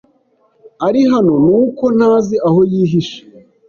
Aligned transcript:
Ari 0.87 1.01
hano 1.11 1.33
nuko 1.45 1.83
ntazi 1.97 2.35
aho 2.47 2.59
yihishe! 2.71 3.19